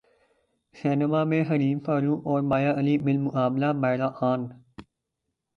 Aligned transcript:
سینماں 0.75 1.23
میں 1.25 1.41
حریم 1.49 1.79
فاروق 1.79 2.27
اور 2.27 2.41
مایا 2.41 2.73
علی 2.79 2.97
بمقابلہ 2.97 3.71
ماہرہ 3.73 4.09
خان 4.09 4.47